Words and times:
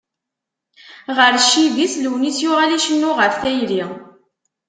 Ɣer 1.17 1.33
ccib-is, 1.43 1.93
Lunis 2.03 2.37
yuɣal 2.43 2.71
icennu 2.77 3.11
ɣef 3.15 3.33
tayri. 3.41 3.83